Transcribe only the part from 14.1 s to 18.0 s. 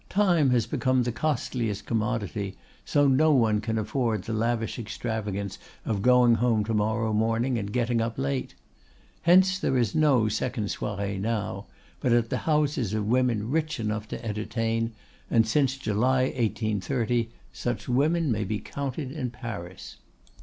entertain, and since July 1830 such